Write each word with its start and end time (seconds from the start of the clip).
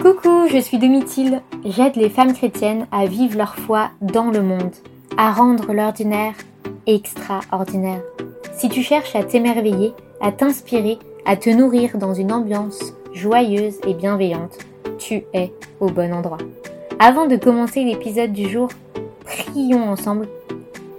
Coucou, 0.00 0.48
je 0.50 0.56
suis 0.56 0.78
Domitil. 0.78 1.42
J'aide 1.62 1.96
les 1.96 2.08
femmes 2.08 2.32
chrétiennes 2.32 2.86
à 2.90 3.04
vivre 3.04 3.36
leur 3.36 3.54
foi 3.54 3.90
dans 4.00 4.30
le 4.30 4.40
monde, 4.40 4.72
à 5.18 5.30
rendre 5.30 5.74
l'ordinaire 5.74 6.32
extraordinaire. 6.86 8.00
Si 8.54 8.70
tu 8.70 8.82
cherches 8.82 9.14
à 9.14 9.24
t'émerveiller, 9.24 9.92
à 10.22 10.32
t'inspirer, 10.32 10.98
à 11.26 11.36
te 11.36 11.50
nourrir 11.50 11.98
dans 11.98 12.14
une 12.14 12.32
ambiance 12.32 12.94
joyeuse 13.12 13.78
et 13.86 13.92
bienveillante, 13.92 14.56
tu 14.98 15.22
es 15.34 15.52
au 15.80 15.90
bon 15.90 16.14
endroit. 16.14 16.38
Avant 16.98 17.26
de 17.26 17.36
commencer 17.36 17.84
l'épisode 17.84 18.32
du 18.32 18.48
jour, 18.48 18.70
prions 19.26 19.84
ensemble 19.84 20.28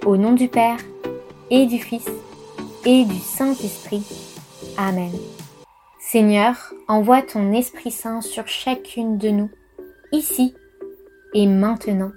au 0.06 0.16
nom 0.16 0.34
du 0.34 0.48
Père 0.48 0.78
et 1.50 1.66
du 1.66 1.80
Fils 1.80 2.08
et 2.86 3.06
du 3.06 3.18
Saint-Esprit. 3.18 4.06
Amen. 4.78 5.12
Seigneur, 6.12 6.74
envoie 6.90 7.22
ton 7.22 7.54
Esprit 7.54 7.90
Saint 7.90 8.20
sur 8.20 8.46
chacune 8.46 9.18
de 9.18 9.30
nous, 9.30 9.50
ici 10.12 10.54
et 11.34 11.48
maintenant. 11.48 12.12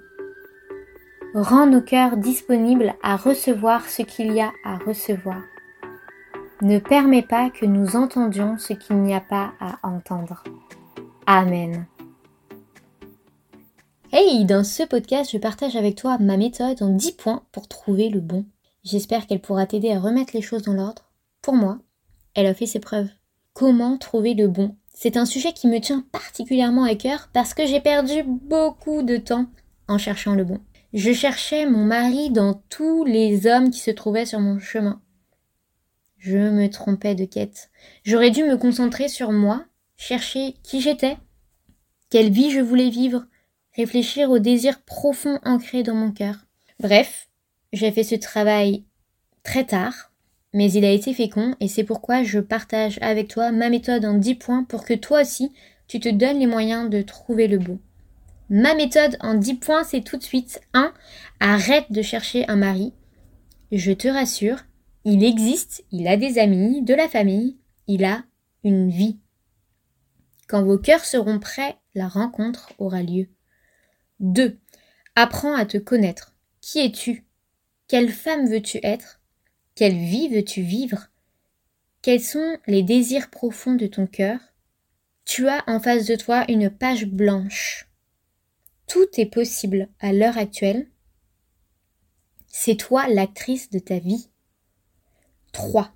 Rends 1.33 1.65
nos 1.65 1.79
cœurs 1.79 2.17
disponibles 2.17 2.93
à 3.01 3.15
recevoir 3.15 3.87
ce 3.87 4.01
qu'il 4.01 4.33
y 4.33 4.41
a 4.41 4.51
à 4.65 4.79
recevoir. 4.79 5.41
Ne 6.61 6.79
permets 6.79 7.21
pas 7.21 7.49
que 7.49 7.65
nous 7.65 7.95
entendions 7.95 8.57
ce 8.57 8.73
qu'il 8.73 8.97
n'y 8.97 9.15
a 9.15 9.21
pas 9.21 9.53
à 9.61 9.79
entendre. 9.87 10.43
Amen. 11.25 11.87
Hey, 14.11 14.43
dans 14.43 14.65
ce 14.65 14.83
podcast, 14.83 15.31
je 15.31 15.37
partage 15.37 15.77
avec 15.77 15.95
toi 15.95 16.17
ma 16.17 16.35
méthode 16.35 16.83
en 16.83 16.89
10 16.89 17.13
points 17.13 17.43
pour 17.53 17.69
trouver 17.69 18.09
le 18.09 18.19
bon. 18.19 18.45
J'espère 18.83 19.25
qu'elle 19.25 19.39
pourra 19.39 19.65
t'aider 19.65 19.93
à 19.93 20.01
remettre 20.01 20.35
les 20.35 20.41
choses 20.41 20.63
dans 20.63 20.73
l'ordre. 20.73 21.13
Pour 21.41 21.53
moi, 21.53 21.77
elle 22.33 22.47
a 22.47 22.53
fait 22.53 22.65
ses 22.65 22.81
preuves. 22.81 23.07
Comment 23.55 23.97
trouver 23.97 24.33
le 24.33 24.49
bon 24.49 24.75
C'est 24.93 25.15
un 25.15 25.25
sujet 25.25 25.53
qui 25.53 25.69
me 25.69 25.79
tient 25.79 26.05
particulièrement 26.11 26.83
à 26.83 26.93
cœur 26.95 27.29
parce 27.31 27.53
que 27.53 27.65
j'ai 27.65 27.79
perdu 27.79 28.21
beaucoup 28.25 29.01
de 29.01 29.15
temps 29.15 29.45
en 29.87 29.97
cherchant 29.97 30.35
le 30.35 30.43
bon. 30.43 30.59
Je 30.91 31.13
cherchais 31.13 31.65
mon 31.65 31.85
mari 31.85 32.31
dans 32.31 32.61
tous 32.67 33.05
les 33.05 33.47
hommes 33.47 33.71
qui 33.71 33.79
se 33.79 33.91
trouvaient 33.91 34.25
sur 34.25 34.41
mon 34.41 34.59
chemin. 34.59 35.01
Je 36.17 36.37
me 36.37 36.69
trompais 36.69 37.15
de 37.15 37.23
quête. 37.23 37.71
J'aurais 38.03 38.29
dû 38.29 38.43
me 38.43 38.57
concentrer 38.57 39.07
sur 39.07 39.31
moi, 39.31 39.63
chercher 39.95 40.55
qui 40.61 40.81
j'étais, 40.81 41.17
quelle 42.09 42.31
vie 42.31 42.51
je 42.51 42.59
voulais 42.59 42.89
vivre, 42.89 43.25
réfléchir 43.73 44.31
aux 44.31 44.39
désirs 44.39 44.81
profonds 44.81 45.39
ancrés 45.45 45.83
dans 45.83 45.95
mon 45.95 46.11
cœur. 46.11 46.45
Bref, 46.81 47.29
j'ai 47.71 47.93
fait 47.93 48.03
ce 48.03 48.15
travail 48.15 48.83
très 49.43 49.63
tard, 49.63 50.11
mais 50.55 50.71
il 50.71 50.85
a 50.85 50.91
été 50.91 51.13
fécond 51.13 51.53
et 51.59 51.67
c'est 51.67 51.83
pourquoi 51.83 52.23
je 52.23 52.39
partage 52.39 52.97
avec 53.01 53.27
toi 53.27 53.51
ma 53.51 53.69
méthode 53.69 54.05
en 54.05 54.13
10 54.13 54.35
points 54.35 54.63
pour 54.63 54.85
que 54.85 54.93
toi 54.93 55.21
aussi 55.21 55.51
tu 55.87 55.99
te 55.99 56.09
donnes 56.09 56.39
les 56.39 56.47
moyens 56.47 56.89
de 56.89 57.01
trouver 57.01 57.47
le 57.47 57.59
beau. 57.59 57.77
Ma 58.49 58.73
méthode 58.73 59.17
en 59.19 59.33
10 59.33 59.55
points, 59.55 59.83
c'est 59.83 60.03
tout 60.03 60.17
de 60.17 60.23
suite 60.23 60.61
1. 60.73 60.93
Arrête 61.39 61.91
de 61.91 62.01
chercher 62.01 62.47
un 62.47 62.55
mari. 62.55 62.93
Je 63.71 63.91
te 63.91 64.07
rassure, 64.07 64.59
il 65.03 65.23
existe, 65.23 65.83
il 65.91 66.07
a 66.07 66.15
des 66.15 66.39
amis, 66.39 66.81
de 66.81 66.93
la 66.93 67.09
famille, 67.09 67.57
il 67.87 68.05
a 68.05 68.23
une 68.63 68.89
vie. 68.89 69.19
Quand 70.47 70.63
vos 70.63 70.77
cœurs 70.77 71.05
seront 71.05 71.39
prêts, 71.39 71.75
la 71.95 72.07
rencontre 72.07 72.71
aura 72.77 73.03
lieu. 73.03 73.27
2. 74.21 74.57
Apprends 75.15 75.55
à 75.55 75.65
te 75.65 75.77
connaître. 75.77 76.33
Qui 76.61 76.79
es-tu? 76.79 77.25
Quelle 77.87 78.09
femme 78.09 78.47
veux-tu 78.47 78.79
être? 78.83 79.14
Quelle 79.75 79.97
vie 79.97 80.29
veux-tu 80.29 80.61
vivre? 80.61 81.09
Quels 82.01 82.21
sont 82.21 82.57
les 82.65 82.81
désirs 82.81 83.29
profonds 83.29 83.75
de 83.75 83.87
ton 83.87 84.07
cœur? 84.07 84.39
Tu 85.25 85.49
as 85.49 85.65
en 85.67 85.81
face 85.81 86.05
de 86.05 86.15
toi 86.15 86.45
une 86.49 86.69
page 86.69 87.05
blanche. 87.05 87.89
Tout 88.87 89.07
est 89.17 89.25
possible 89.25 89.89
à 89.99 90.13
l'heure 90.13 90.37
actuelle. 90.37 90.87
C'est 92.47 92.77
toi 92.77 93.09
l'actrice 93.09 93.69
de 93.69 93.79
ta 93.79 93.99
vie. 93.99 94.29
3. 95.51 95.93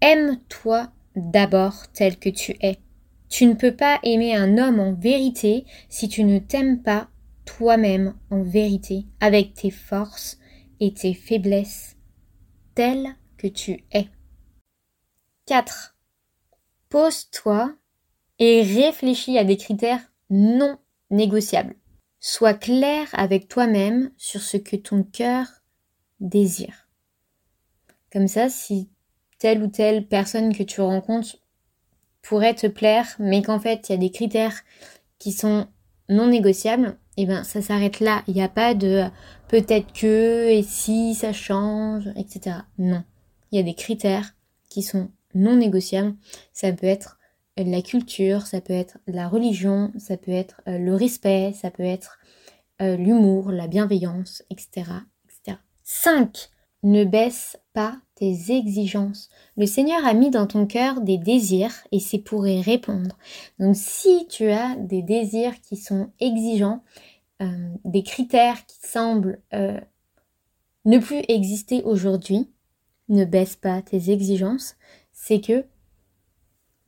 Aime-toi 0.00 0.90
d'abord 1.14 1.86
tel 1.92 2.18
que 2.18 2.30
tu 2.30 2.56
es. 2.62 2.80
Tu 3.28 3.46
ne 3.46 3.54
peux 3.54 3.76
pas 3.76 4.00
aimer 4.02 4.34
un 4.34 4.58
homme 4.58 4.80
en 4.80 4.92
vérité 4.92 5.66
si 5.88 6.08
tu 6.08 6.24
ne 6.24 6.40
t'aimes 6.40 6.82
pas 6.82 7.08
toi-même 7.44 8.16
en 8.30 8.42
vérité, 8.42 9.06
avec 9.20 9.54
tes 9.54 9.70
forces 9.70 10.38
et 10.80 10.92
tes 10.94 11.14
faiblesses, 11.14 11.94
tel 12.74 13.16
que 13.36 13.46
tu 13.46 13.84
es. 13.92 14.08
4. 15.46 15.96
Pose-toi 16.88 17.74
et 18.38 18.62
réfléchis 18.62 19.38
à 19.38 19.44
des 19.44 19.56
critères 19.56 20.12
non 20.30 20.78
négociables. 21.10 21.76
Sois 22.20 22.54
clair 22.54 23.08
avec 23.12 23.48
toi-même 23.48 24.10
sur 24.16 24.40
ce 24.40 24.56
que 24.56 24.76
ton 24.76 25.02
cœur 25.02 25.46
désire. 26.20 26.88
Comme 28.12 28.28
ça, 28.28 28.48
si 28.48 28.90
telle 29.38 29.62
ou 29.62 29.68
telle 29.68 30.06
personne 30.06 30.56
que 30.56 30.62
tu 30.62 30.80
rencontres 30.80 31.36
pourrait 32.22 32.54
te 32.54 32.66
plaire, 32.66 33.14
mais 33.18 33.42
qu'en 33.42 33.60
fait 33.60 33.88
il 33.88 33.92
y 33.92 33.94
a 33.94 33.98
des 33.98 34.10
critères 34.10 34.62
qui 35.18 35.32
sont 35.32 35.68
non 36.08 36.28
négociables, 36.28 36.98
eh 37.16 37.26
ben 37.26 37.44
ça 37.44 37.62
s'arrête 37.62 38.00
là. 38.00 38.22
Il 38.26 38.34
n'y 38.34 38.42
a 38.42 38.48
pas 38.48 38.74
de 38.74 39.04
peut-être 39.48 39.92
que 39.92 40.48
et 40.48 40.62
si 40.62 41.14
ça 41.14 41.32
change, 41.32 42.08
etc. 42.16 42.56
Non. 42.78 43.04
Il 43.50 43.56
y 43.56 43.60
a 43.60 43.62
des 43.62 43.74
critères 43.74 44.34
qui 44.68 44.82
sont 44.82 45.10
non 45.34 45.56
négociables. 45.56 46.14
Ça 46.52 46.72
peut 46.72 46.86
être 46.86 47.18
la 47.56 47.82
culture, 47.82 48.46
ça 48.46 48.60
peut 48.60 48.72
être 48.72 48.98
la 49.06 49.28
religion, 49.28 49.92
ça 49.98 50.16
peut 50.16 50.32
être 50.32 50.60
euh, 50.66 50.78
le 50.78 50.94
respect, 50.94 51.52
ça 51.54 51.70
peut 51.70 51.84
être 51.84 52.18
euh, 52.82 52.96
l'humour, 52.96 53.52
la 53.52 53.68
bienveillance, 53.68 54.42
etc., 54.50 54.90
etc. 55.24 55.58
5. 55.84 56.48
Ne 56.82 57.04
baisse 57.04 57.56
pas 57.72 57.98
tes 58.14 58.52
exigences. 58.52 59.28
Le 59.56 59.66
Seigneur 59.66 60.04
a 60.06 60.14
mis 60.14 60.30
dans 60.30 60.46
ton 60.46 60.66
cœur 60.66 61.00
des 61.00 61.18
désirs 61.18 61.74
et 61.92 62.00
c'est 62.00 62.18
pour 62.18 62.46
y 62.46 62.60
répondre. 62.62 63.16
Donc 63.58 63.76
si 63.76 64.26
tu 64.28 64.50
as 64.50 64.76
des 64.76 65.02
désirs 65.02 65.60
qui 65.60 65.76
sont 65.76 66.10
exigeants, 66.20 66.82
euh, 67.42 67.68
des 67.84 68.02
critères 68.02 68.64
qui 68.66 68.78
semblent 68.86 69.40
euh, 69.52 69.80
ne 70.84 70.98
plus 70.98 71.22
exister 71.28 71.82
aujourd'hui, 71.82 72.50
ne 73.08 73.24
baisse 73.24 73.56
pas 73.56 73.82
tes 73.82 74.10
exigences, 74.10 74.76
c'est 75.12 75.40
que 75.40 75.64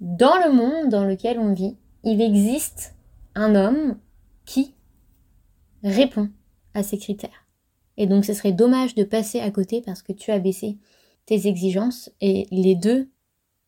dans 0.01 0.37
le 0.37 0.53
monde 0.53 0.91
dans 0.91 1.05
lequel 1.05 1.39
on 1.39 1.53
vit, 1.53 1.77
il 2.05 2.21
existe 2.21 2.95
un 3.35 3.55
homme 3.55 3.99
qui 4.45 4.75
répond 5.83 6.31
à 6.75 6.83
ces 6.83 6.99
critères. 6.99 7.47
Et 7.97 8.07
donc 8.07 8.25
ce 8.25 8.35
serait 8.35 8.53
dommage 8.53 8.95
de 8.95 9.05
passer 9.05 9.41
à 9.41 9.51
côté 9.51 9.83
parce 9.83 10.03
que 10.03 10.13
tu 10.13 10.31
as 10.31 10.39
baissé 10.39 10.79
tes 11.27 11.47
exigences 11.47 12.11
et 12.21 12.47
les 12.51 12.75
deux 12.75 13.11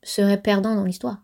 seraient 0.03 0.41
perdants 0.41 0.77
dans 0.77 0.85
l'histoire. 0.85 1.23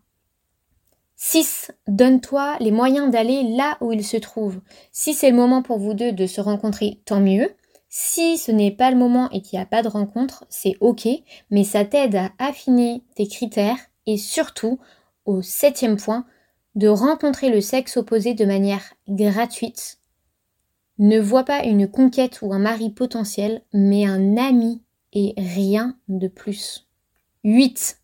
6. 1.17 1.71
Donne-toi 1.87 2.56
les 2.61 2.72
moyens 2.72 3.11
d'aller 3.11 3.45
là 3.56 3.78
où 3.81 3.93
il 3.93 4.05
se 4.05 4.17
trouve. 4.17 4.61
Si 4.93 5.15
c'est 5.15 5.31
le 5.31 5.37
moment 5.37 5.62
pour 5.62 5.78
vous 5.78 5.95
deux 5.95 6.12
de 6.12 6.27
se 6.27 6.41
rencontrer, 6.41 7.00
tant 7.05 7.21
mieux. 7.21 7.50
Si 7.89 8.37
ce 8.37 8.50
n'est 8.50 8.72
pas 8.72 8.91
le 8.91 8.97
moment 8.97 9.31
et 9.31 9.41
qu'il 9.41 9.56
n'y 9.59 9.62
a 9.62 9.67
pas 9.67 9.83
de 9.83 9.89
rencontre, 9.89 10.45
c'est 10.49 10.77
ok, 10.81 11.06
mais 11.50 11.62
ça 11.62 11.84
t'aide 11.84 12.17
à 12.17 12.33
affiner 12.39 13.03
tes 13.15 13.28
critères 13.28 13.78
et 14.06 14.19
surtout, 14.19 14.81
au 15.25 15.43
septième 15.43 15.97
point, 15.97 16.27
de 16.75 16.89
rencontrer 16.89 17.51
le 17.51 17.61
sexe 17.61 17.97
opposé 17.97 18.34
de 18.34 18.45
manière 18.45 18.95
gratuite. 19.09 20.01
Ne 20.99 21.21
vois 21.21 21.45
pas 21.45 21.65
une 21.65 21.89
conquête 21.89 22.41
ou 22.43 22.53
un 22.53 22.59
mari 22.59 22.91
potentiel, 22.91 23.62
mais 23.72 24.06
un 24.06 24.37
ami 24.37 24.83
et 25.14 25.34
rien 25.36 25.97
de 26.09 26.28
plus. 26.28 26.86
8. 27.44 27.98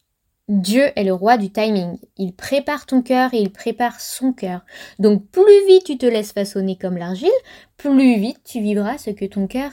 Dieu 0.49 0.91
est 0.97 1.05
le 1.05 1.13
roi 1.13 1.37
du 1.37 1.51
timing. 1.51 1.99
Il 2.17 2.35
prépare 2.35 2.87
ton 2.87 3.03
cœur 3.03 3.33
et 3.35 3.41
il 3.41 3.53
prépare 3.53 4.01
son 4.01 4.33
cœur. 4.33 4.65
Donc 4.99 5.27
plus 5.29 5.67
vite 5.69 5.85
tu 5.85 5.99
te 5.99 6.07
laisses 6.07 6.33
façonner 6.33 6.77
comme 6.77 6.97
l'argile, 6.97 7.31
plus 7.77 8.19
vite 8.19 8.41
tu 8.45 8.61
vivras 8.61 8.99
ce 8.99 9.11
que 9.11 9.25
ton 9.25 9.47
cœur 9.47 9.73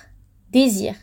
désire. 0.52 0.96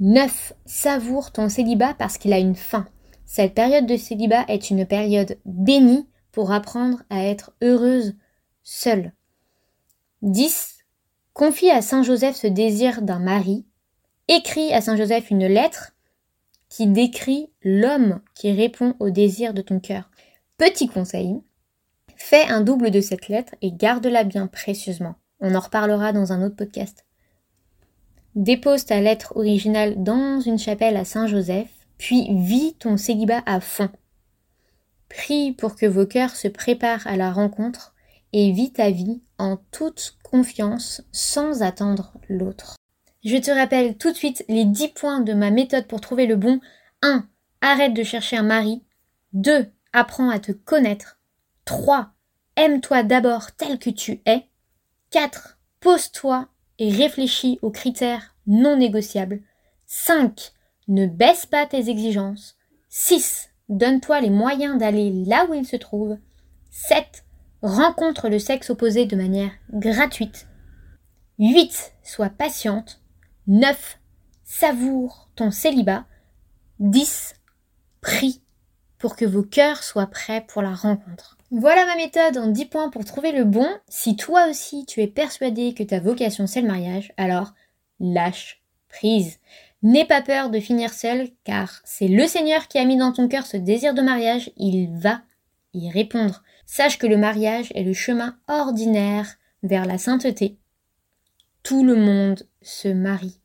9. 0.00 0.54
Savoure 0.64 1.32
ton 1.32 1.48
célibat 1.48 1.94
parce 1.94 2.18
qu'il 2.18 2.32
a 2.32 2.38
une 2.38 2.54
fin. 2.54 2.86
Cette 3.26 3.54
période 3.54 3.86
de 3.86 3.96
célibat 3.96 4.44
est 4.48 4.70
une 4.70 4.86
période 4.86 5.38
bénie 5.44 6.06
pour 6.32 6.52
apprendre 6.52 7.02
à 7.10 7.24
être 7.24 7.52
heureuse 7.62 8.14
seule. 8.62 9.12
10. 10.22 10.78
Confie 11.34 11.70
à 11.70 11.82
Saint 11.82 12.02
Joseph 12.02 12.36
ce 12.36 12.46
désir 12.46 13.02
d'un 13.02 13.18
mari 13.18 13.66
Écris 14.30 14.74
à 14.74 14.82
Saint 14.82 14.96
Joseph 14.96 15.30
une 15.30 15.46
lettre 15.46 15.92
qui 16.68 16.86
décrit 16.86 17.50
l'homme 17.62 18.20
qui 18.34 18.52
répond 18.52 18.94
au 18.98 19.08
désir 19.08 19.54
de 19.54 19.62
ton 19.62 19.80
cœur. 19.80 20.10
Petit 20.58 20.86
conseil, 20.86 21.40
fais 22.14 22.46
un 22.48 22.60
double 22.60 22.90
de 22.90 23.00
cette 23.00 23.28
lettre 23.28 23.54
et 23.62 23.72
garde-la 23.72 24.24
bien 24.24 24.46
précieusement. 24.46 25.14
On 25.40 25.54
en 25.54 25.60
reparlera 25.60 26.12
dans 26.12 26.30
un 26.34 26.42
autre 26.42 26.56
podcast. 26.56 27.06
Dépose 28.34 28.84
ta 28.84 29.00
lettre 29.00 29.34
originale 29.34 30.02
dans 30.02 30.40
une 30.40 30.58
chapelle 30.58 30.98
à 30.98 31.06
Saint 31.06 31.26
Joseph, 31.26 31.70
puis 31.96 32.28
vis 32.30 32.74
ton 32.74 32.98
célibat 32.98 33.42
à 33.46 33.60
fond. 33.60 33.88
Prie 35.08 35.52
pour 35.52 35.74
que 35.74 35.86
vos 35.86 36.04
cœurs 36.04 36.36
se 36.36 36.48
préparent 36.48 37.06
à 37.06 37.16
la 37.16 37.32
rencontre 37.32 37.94
et 38.34 38.52
vis 38.52 38.74
ta 38.74 38.90
vie 38.90 39.22
en 39.38 39.56
toute 39.70 40.18
confiance 40.22 41.00
sans 41.12 41.62
attendre 41.62 42.12
l'autre. 42.28 42.76
Je 43.24 43.36
te 43.36 43.50
rappelle 43.50 43.96
tout 43.96 44.12
de 44.12 44.16
suite 44.16 44.44
les 44.48 44.64
10 44.64 44.88
points 44.88 45.20
de 45.20 45.32
ma 45.32 45.50
méthode 45.50 45.86
pour 45.86 46.00
trouver 46.00 46.26
le 46.26 46.36
bon. 46.36 46.60
1. 47.02 47.26
Arrête 47.60 47.94
de 47.94 48.04
chercher 48.04 48.36
un 48.36 48.44
mari. 48.44 48.84
2. 49.32 49.66
Apprends 49.92 50.30
à 50.30 50.38
te 50.38 50.52
connaître. 50.52 51.18
3. 51.64 52.10
Aime-toi 52.56 53.02
d'abord 53.02 53.52
tel 53.52 53.78
que 53.78 53.90
tu 53.90 54.20
es. 54.24 54.46
4. 55.10 55.58
Pose-toi 55.80 56.48
et 56.78 56.90
réfléchis 56.90 57.58
aux 57.60 57.70
critères 57.70 58.36
non 58.46 58.76
négociables. 58.76 59.42
5. 59.86 60.52
Ne 60.86 61.06
baisse 61.06 61.44
pas 61.44 61.66
tes 61.66 61.88
exigences. 61.88 62.56
6. 62.88 63.50
Donne-toi 63.68 64.20
les 64.20 64.30
moyens 64.30 64.78
d'aller 64.78 65.24
là 65.26 65.44
où 65.48 65.54
il 65.54 65.66
se 65.66 65.76
trouve. 65.76 66.18
7. 66.70 67.24
Rencontre 67.62 68.28
le 68.28 68.38
sexe 68.38 68.70
opposé 68.70 69.06
de 69.06 69.16
manière 69.16 69.50
gratuite. 69.72 70.46
8. 71.40 71.94
Sois 72.04 72.30
patiente. 72.30 73.00
9. 73.48 73.98
Savoure 74.44 75.30
ton 75.34 75.50
célibat. 75.50 76.04
10. 76.80 77.34
Prie 78.02 78.42
pour 78.98 79.16
que 79.16 79.24
vos 79.24 79.42
cœurs 79.42 79.82
soient 79.82 80.06
prêts 80.06 80.44
pour 80.46 80.60
la 80.60 80.74
rencontre. 80.74 81.38
Voilà 81.50 81.86
ma 81.86 81.96
méthode 81.96 82.36
en 82.36 82.48
10 82.48 82.66
points 82.66 82.90
pour 82.90 83.06
trouver 83.06 83.32
le 83.32 83.44
bon. 83.44 83.66
Si 83.88 84.16
toi 84.16 84.48
aussi 84.50 84.84
tu 84.84 85.00
es 85.00 85.06
persuadé 85.06 85.72
que 85.72 85.82
ta 85.82 85.98
vocation 85.98 86.46
c'est 86.46 86.60
le 86.60 86.68
mariage, 86.68 87.12
alors 87.16 87.54
lâche 88.00 88.60
prise. 88.90 89.38
N'aie 89.82 90.04
pas 90.04 90.20
peur 90.20 90.50
de 90.50 90.60
finir 90.60 90.92
seul, 90.92 91.30
car 91.44 91.80
c'est 91.84 92.08
le 92.08 92.26
Seigneur 92.26 92.68
qui 92.68 92.78
a 92.78 92.84
mis 92.84 92.98
dans 92.98 93.12
ton 93.12 93.28
cœur 93.28 93.46
ce 93.46 93.56
désir 93.56 93.94
de 93.94 94.02
mariage, 94.02 94.50
il 94.58 94.90
va 94.98 95.22
y 95.72 95.90
répondre. 95.90 96.42
Sache 96.66 96.98
que 96.98 97.06
le 97.06 97.16
mariage 97.16 97.72
est 97.74 97.84
le 97.84 97.94
chemin 97.94 98.36
ordinaire 98.46 99.36
vers 99.62 99.86
la 99.86 99.96
sainteté. 99.96 100.58
Tout 101.62 101.84
le 101.84 101.96
monde 101.96 102.46
se 102.62 102.88
marie. 102.88 103.37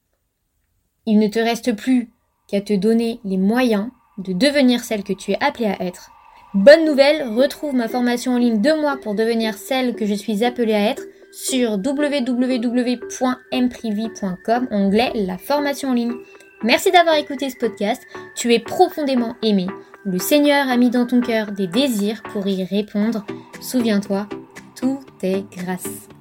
Il 1.06 1.20
ne 1.20 1.28
te 1.28 1.40
reste 1.40 1.76
plus 1.76 2.10
qu'à 2.48 2.62
te 2.62 2.74
donner 2.74 3.20
les 3.24 3.38
moyens 3.38 3.90
de 4.18 4.34
devenir 4.34 4.84
celle 4.84 5.04
que 5.04 5.14
tu 5.14 5.32
es 5.32 5.44
appelée 5.44 5.68
à 5.68 5.84
être. 5.84 6.10
Bonne 6.54 6.86
nouvelle, 6.86 7.28
retrouve 7.30 7.74
ma 7.74 7.88
formation 7.88 8.34
en 8.34 8.38
ligne 8.38 8.62
de 8.62 8.80
mois 8.80 8.98
pour 8.98 9.16
devenir 9.16 9.56
celle 9.56 9.96
que 9.96 10.06
je 10.06 10.14
suis 10.14 10.46
appelée 10.46 10.76
à 10.76 10.92
être 10.92 11.02
sur 11.32 11.80
www.mprivi.com, 11.84 14.68
onglet 14.70 15.12
La 15.16 15.40
formation 15.40 15.90
en 15.90 15.94
ligne. 15.94 16.14
Merci 16.62 16.92
d'avoir 16.92 17.16
écouté 17.16 17.50
ce 17.50 17.58
podcast. 17.58 18.04
Tu 18.36 18.54
es 18.54 18.60
profondément 18.60 19.36
aimé. 19.42 19.66
Le 20.06 20.20
Seigneur 20.20 20.70
a 20.70 20.78
mis 20.78 20.92
dans 20.92 21.08
ton 21.08 21.22
cœur 21.22 21.52
des 21.52 21.66
désirs 21.68 22.22
pour 22.32 22.46
y 22.46 22.64
répondre. 22.64 23.26
Souviens-toi, 23.60 24.30
tout 24.76 25.00
est 25.24 25.44
grâce. 25.58 26.13